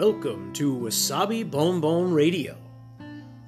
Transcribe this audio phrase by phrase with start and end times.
[0.00, 2.56] Welcome to Wasabi Bon Bon Radio.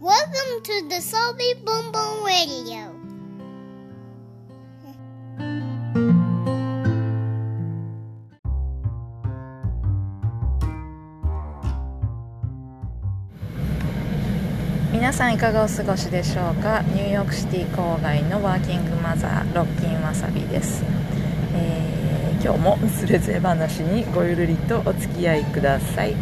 [0.03, 2.93] Welcome to the Salty Boom Boom Radio.
[14.93, 16.83] 皆さんいかがお過ごしでしょうか？
[16.83, 20.85] ニューヨークシティ郊外のワーキングマザーロッキンわさびです、
[21.55, 22.03] えー
[22.45, 26.17] 今日もすれずれ話にごゆるりとお付き合いください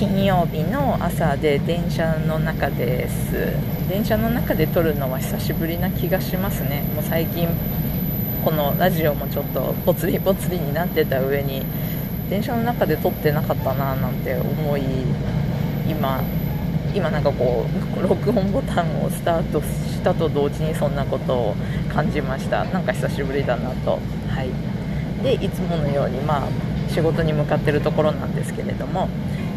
[0.00, 3.52] 金曜日の朝で電車の中です。
[3.86, 6.84] 電車の中で撮るのは久しぶりな気がしますね。
[6.94, 7.46] もう最近
[8.42, 11.66] このラジオもちょっとぽつりぽつりになってた上に
[12.30, 14.82] 電車の中で撮ってなかったななんて思い
[15.86, 16.22] 今
[16.94, 17.66] 今なんかこ
[17.98, 21.56] う録音ボタンをスタートしたと同時にそんなことを
[21.94, 22.64] 感じました。
[22.64, 23.98] なんか久しぶりだなと。
[24.30, 24.48] はい。
[25.22, 26.48] でいつものようにまあ
[26.88, 29.10] 仕事に向かってるところなんですけれども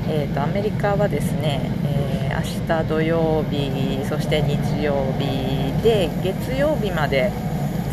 [0.10, 7.32] えー、とアメリカはですね、えー明日土曜日そして日曜日で月曜日まで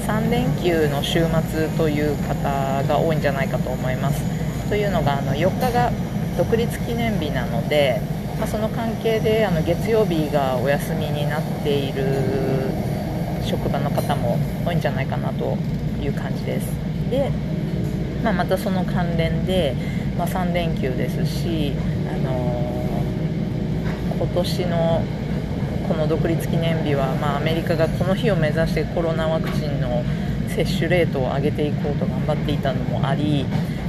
[0.06, 4.69] 3連休の週末という方が多いんじゃないかと思います。
[4.69, 5.92] というのがあの4日が
[6.39, 8.00] 独立記念日なので、
[8.39, 12.05] まあ、その関係であの月曜日がお休みになっている
[13.45, 15.56] 職場の方も多いんじゃないかなと
[16.02, 16.67] いう感じです。
[17.11, 17.30] で、
[18.24, 19.74] まあ、またその関連で、
[20.17, 21.74] まあ、3連休ですし、
[22.11, 22.70] あのー
[24.20, 25.03] 今年の
[25.89, 30.05] この独立記念日は、まあ、アメリカがこの日を目指してコロナワクチンの
[30.48, 33.47] 接種レートを上げていこうと頑張っていたのもあり、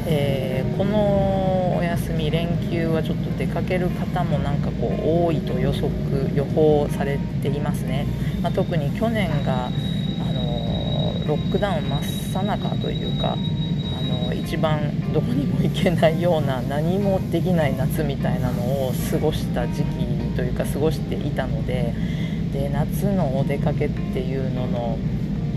[0.07, 5.91] えーこのお休み連休はちょっと出かける方もなんかこう多いと予測
[6.33, 8.07] 予報されていますね、
[8.41, 9.69] まあ、特に去年が、あ
[10.31, 13.37] のロックダウン真っ最中というか
[14.11, 20.05] の一番どこにも行けないような 何もできない夏みたいなのを過ごした時期
[20.35, 21.93] というか過ごしていたので
[22.53, 24.97] で夏のお出かけっていうのの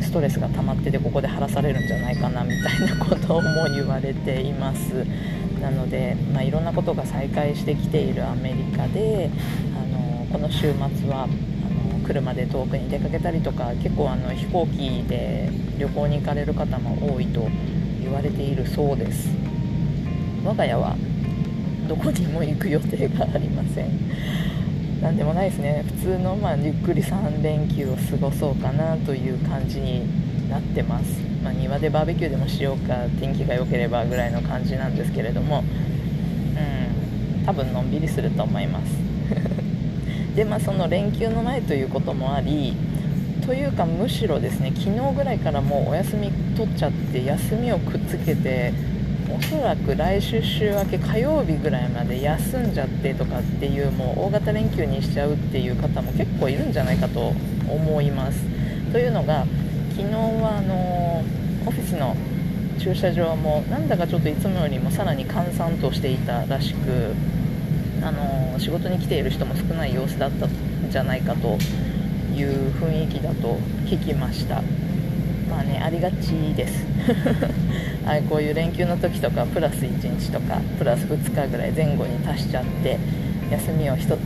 [0.00, 3.42] ストレスが溜まっててここで晴らされるんじゃないかなみたいなことも
[3.74, 5.04] 言われています。
[5.60, 9.30] なので、まあ、いろんなことが再開してきているアメリカで
[9.74, 15.48] あのこの週末はあの車で遠くに出かけたりとか結構あの飛行機で
[15.78, 17.48] 旅行に行かれる方も多いと
[18.04, 19.28] 言われているそうです。
[20.44, 20.96] 我が家は
[21.88, 25.00] どこにも行く予定がありません。
[25.02, 25.84] なんでもないですね。
[25.98, 35.64] 普通のまあゆっくり3連休を過ごそうかなという感じになってます、まあ、庭でバーベキューでもしようか天気が良ければぐらいの感じなんですけれども。
[36.56, 37.44] うん。
[37.44, 38.92] 多分のんびりすると思います。
[40.34, 42.76] でまあその連休の前ということもあり
[43.46, 48.72] というかむしろですね昨日ぐらいからもうお休み取っちゃって休みをくっつけて
[49.30, 57.32] おそらく来週週明け火曜日ぐらいまで休んじゃってとかっていうもう大型連休にしちゃうっていう方も結構いるんじゃないかと
[57.68, 58.38] 思います。
[58.92, 59.44] というのが
[59.96, 61.22] 昨日はあの
[61.66, 62.16] オフィスの
[62.78, 67.14] 駐車場もなんだかちょっといつもよりもさらに閑散としていたらしく
[68.02, 70.50] あの仕事に来ている人も少ない様子だったん
[70.90, 71.58] じゃないかと
[72.34, 74.62] いう雰囲気だと聞きました。
[75.48, 76.84] まあねありがちです。
[78.04, 82.98] はいこういう連休の時とかプラス1日とかプラス2日ぐらい前後に足しちゃって
[83.50, 84.18] 休みを1つ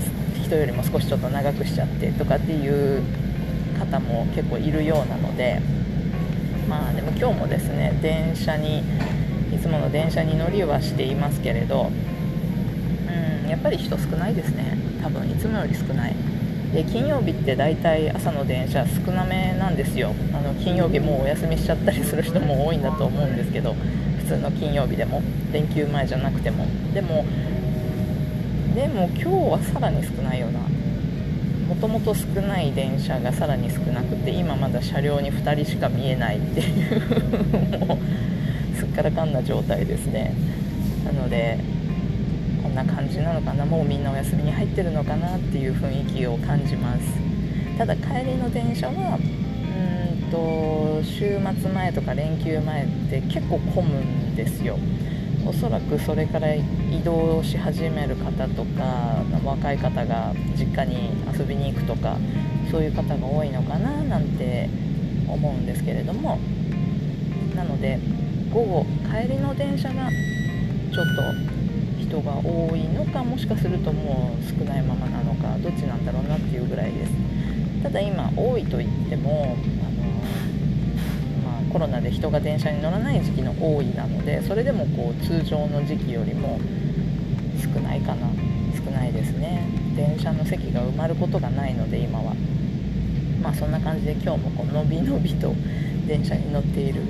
[0.45, 3.03] 人よりも少しちょっと長くしちゃってとかっていう
[3.79, 5.61] 方も結構いるようなので
[6.69, 8.83] まあでも今日もですね電車に
[9.55, 11.91] いつもの電車に乗りはしていますけれど
[13.45, 14.77] うんやっぱり人少ないですね。
[15.03, 16.15] 多分いつもより少ない。
[16.73, 20.15] で金曜日って大体朝の電車少なめなんですよ。
[20.35, 23.75] あの金曜日もうお休みしちゃったりする人も多いんだと思うんですけど
[24.19, 26.67] 普通の金曜日でも連休前じゃなくても。
[26.93, 27.25] でも
[28.75, 30.61] でも今日はさらに少ないような
[31.69, 40.33] もともと少ない電車がさらに少なくて今まだ車両に2人しか見えないっていう もうすっからかんな状態ですね。
[41.05, 41.59] なので
[42.69, 47.01] こんな感じなのかなもうみんなお休みに入ってるのかなっていう雰囲気を感じます。
[47.79, 54.79] ただ帰りの電車はうんと週末前とか連休前って結構混むんですよ。
[55.47, 56.63] おそらくそれから移
[57.05, 62.19] 動し始める方とか若い方が実家に遊びに行くとか
[62.71, 64.69] そういう方が多いのかななんて
[65.27, 66.39] 思うんですけれども。
[67.57, 67.99] なので
[68.53, 70.09] 午後帰りの電車が
[70.93, 71.58] ちょっと
[72.09, 77.13] 人が多いのかもしかするともう少ないままなのかどっちなんだろうなっていうぐらいです。
[77.83, 79.91] ただ今多いと言ってもあ
[81.47, 86.59] の、まあ、コロナで人が電車に乗らない時期の多いなのでそれでもこう通常の時期よりも
[87.63, 88.27] 少ないかな。
[88.75, 89.69] 少ないですね。
[89.95, 92.35] 電車の席が埋まることがないので今は。
[93.43, 95.55] まあそんな感じで今日もこうのびのびと
[96.07, 97.03] 電車に乗っている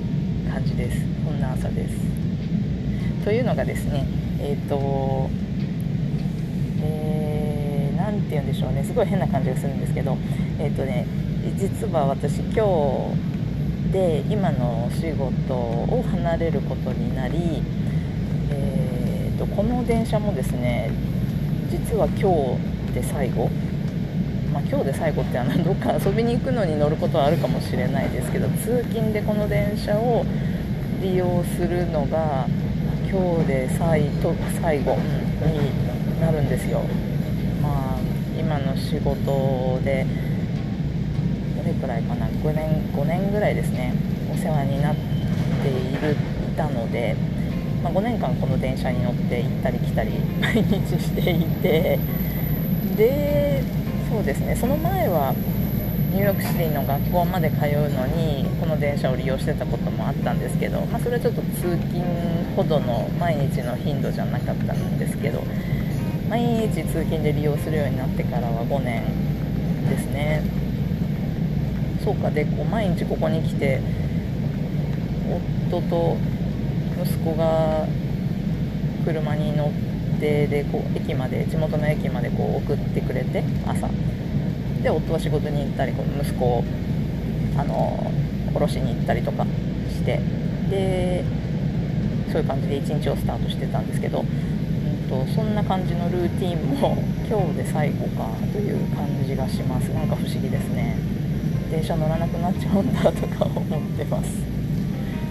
[0.51, 0.99] 感じです。
[1.25, 1.95] こんな朝です。
[3.23, 4.05] というのがですね
[4.41, 5.29] えっ、ー、と
[6.81, 8.83] えー、て言うんでしょうね。
[8.83, 10.17] すごい変な感じがするんですけど
[10.59, 11.05] えっ、ー、とね
[11.57, 17.63] 実は私今日で今のお仕事を離れることになり、
[18.51, 20.91] えーと、この電車もですね
[21.71, 22.57] 実は今
[22.87, 23.49] 日で最後。
[24.53, 30.25] まあ、今日で最後ってあの どっか遊びに行くのに乗ることはあるかもしれないですけど通勤でこの電車を
[31.03, 32.47] 利用するのが
[33.11, 36.83] 今日で最と最後、になるんですよ。
[37.59, 37.97] まあ、
[38.39, 40.05] 今の仕事で
[41.57, 43.95] どれくらいかな？5年 ,5 年ぐらいですね。
[44.31, 47.15] お世話になっているいたので、
[47.83, 51.99] まあ、5年間この電車に乗って行ったり来たり 毎日していて。
[52.95, 53.63] で
[54.11, 54.55] そうですね。
[54.55, 55.33] その前は
[56.11, 62.03] ニューヨークシティの学校まで通うのにこの電車を利用してたこともあったんですけど、まあ、それはちょっと通勤
[62.55, 65.43] ほどの毎日の頻度じゃなかったんですけど
[66.27, 69.03] 毎日通勤で利用するようになってからは5年
[69.89, 70.43] ですね。
[72.03, 73.81] そうかでこう毎日ここに来て
[75.69, 76.17] 夫と
[77.03, 77.85] 息子が
[79.05, 83.89] 車に乗ってでこう駅まで地元の駅までこう送ってくれて朝。
[84.81, 86.63] で夫は仕事に行ったり息子を
[87.57, 88.11] あの
[88.53, 89.45] 降ろしに行ったりとか
[89.89, 90.19] して
[90.69, 91.23] で
[92.31, 96.95] そういう感じで一日をスタートしてたんですけど、うんと、そんな感じのルーティンも
[97.27, 99.89] 今日で最後かという感じがします。
[99.89, 100.95] なんか不思議ですね。
[101.71, 104.29] 電車乗らなくなっちゃうんだとか思ってます。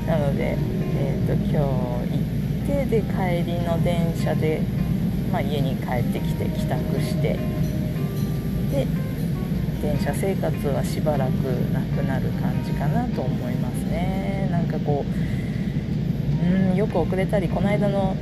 [0.07, 0.57] なので、
[0.97, 4.61] えーと、今日行ってで帰りの電車で、
[5.33, 7.39] まあ、家に帰ってきて帰宅して
[8.73, 8.87] で
[9.83, 11.31] 電車生活はしばらく
[11.73, 14.49] なくなる感じかなと思いますね。
[14.51, 18.17] なんかこううんよく遅れたりこの間の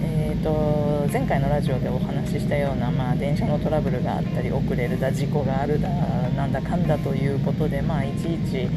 [0.00, 8.68] えーと、前回のラジオでお話ししたような、まあ、電車のトラブルがあったり遅れるだ事故があるだなんだかんだということで、まあ、いちいち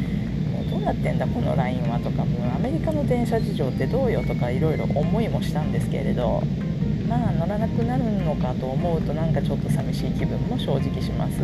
[0.70, 6.42] どうなってんだこのラインはとかもアメリカの電車事情ってどうよとかいろいろ思いもしたんですけれど
[7.18, 11.38] まあ乗らなくなるのかと思うとなんかちょっと寂しい気分も正直します。
[11.38, 11.44] そ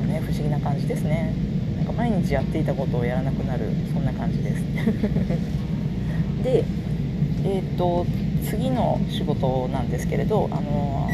[0.00, 0.06] う。
[0.06, 1.34] ね不思議な感じですね。
[1.76, 3.66] なんか毎日やっていたことをやらなくなる。
[3.92, 4.62] そんな感じです。
[6.42, 6.64] で
[7.44, 8.06] えっ、ー、と
[8.48, 11.08] 次の仕事なんですけれどあの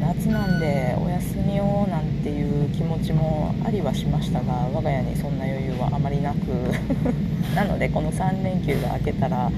[0.00, 6.36] 夏なんでお休みをなんていう気持ちもありはしましたが我が家にそんな余裕はあまりなく。
[7.56, 9.50] なのでこの3連休が明けたら、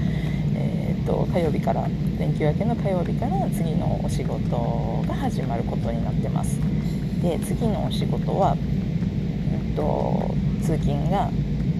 [1.05, 1.87] と火曜日から
[2.19, 6.59] 連休明けの火曜日から次のお仕事が始まることになってます。
[7.21, 8.57] で次のお仕事は
[9.75, 11.29] と通勤が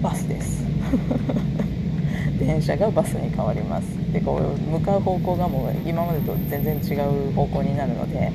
[0.02, 0.64] バスです。
[2.38, 3.86] 電車がバスに変わります。
[4.12, 8.30] でこう向かう方向がもう今までと全然違う方向になるので、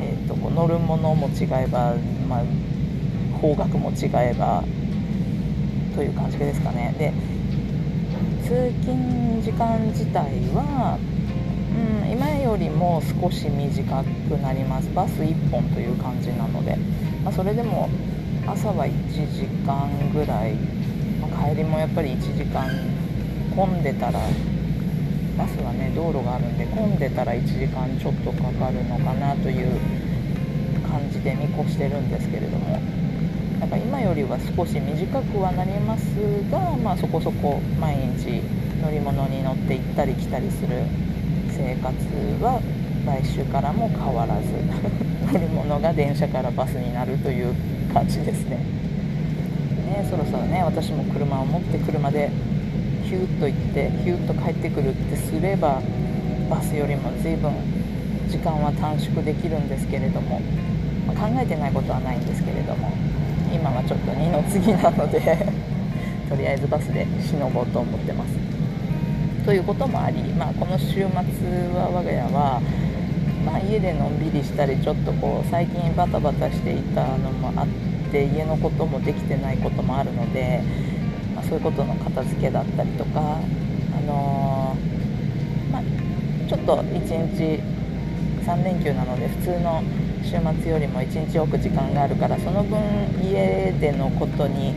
[0.00, 1.94] えーと、こう乗るものも違えば、
[2.28, 4.64] まあ、方角も違えば
[5.94, 6.94] という感じですかね。
[6.98, 7.12] で
[8.48, 10.24] 通勤時間自体
[10.56, 14.88] は、うん、今よりも少し短くなります。
[14.94, 16.74] バス1本という感じなので、
[17.22, 17.90] まあ、それでも
[18.46, 20.54] 朝は1時間ぐらい、
[21.20, 22.64] まあ、帰りもやっぱり1時間
[23.54, 24.18] 混んでたら
[25.36, 29.78] バスはね道路があるんで混んでたら1時間ちょっとかかるのかなという
[30.88, 32.80] 感じで見越してるんですけれども。
[33.60, 36.14] なんか今よりは少し短くはなります
[36.50, 38.40] が、まあ、そこそこ毎日
[38.80, 40.84] 乗り物に乗って行ったり来たりする
[41.50, 41.92] 生活
[42.38, 42.62] は
[43.04, 44.54] 来週からも変わらず
[45.34, 47.52] 乗るものが電車からバスになるという
[47.92, 48.58] 感じですね。
[49.90, 52.30] ねそろそろね私も車を持って車で
[53.04, 55.82] ヒューッと行ってヒューッと帰ってくるってすれば
[56.48, 57.50] バスよりも随分
[58.28, 60.40] 時間は短縮できるんですけれども、
[61.06, 62.92] まあ、考えてないことはないんですけれども。
[63.52, 65.20] 今はちょっと二の次なので
[66.28, 68.36] とりあえずバスでしのごうと思ってます。
[69.44, 71.02] ということもあり、まあ、この週末
[71.74, 72.60] は我が家は
[73.48, 77.66] まあ、家でのんびりしたりちょっとこう最近バタバタしていたのもあっ
[78.10, 80.60] て家のこともできてないこともあるので、
[81.34, 83.38] まあ、そういうことの片付けだったりとか、
[83.96, 85.82] あのー、まあ、
[86.46, 87.62] ちょっと1日
[88.44, 89.82] 3連休なので普通の
[90.28, 92.78] 週末よりも1日多く時間があるからその分
[93.24, 94.74] 家でのことに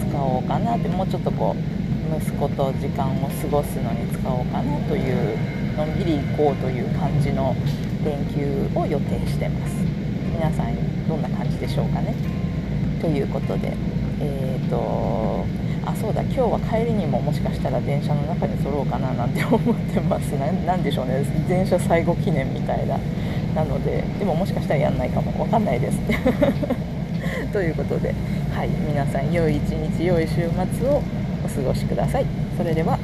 [0.00, 5.36] 使おうかなってもうちょっとこう息子と時間を過ごすのに使おうかなという
[5.76, 7.54] のんびり行こうという感じの
[8.02, 9.74] 連休を予定してます。
[10.32, 12.14] 皆さんどんな感じでしょうかね。
[13.02, 13.74] ということで
[14.20, 15.44] えっ、ー、と
[15.84, 20.30] あそうだ今日は帰りにももしかしたら電車の中に撮ろうかななんて思ってます。
[20.32, 21.22] なんでしょうね。
[21.46, 22.98] 電車最後記念みたいな。
[23.58, 25.42] なのででももしかしたらやんないかも。
[25.42, 25.98] わかんないです。
[27.52, 28.14] ということで
[28.54, 28.68] はい。
[28.86, 30.48] 皆さん良い一日良い週
[30.78, 31.02] 末を
[31.44, 32.26] お過ごしください。
[32.56, 32.96] それでは